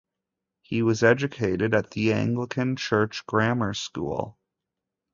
He 0.63 0.81
was 0.81 1.03
educated 1.03 1.75
at 1.75 1.91
the 1.91 2.11
Anglican 2.13 2.75
Church 2.75 3.23
Grammar 3.27 3.75
School. 3.75 4.39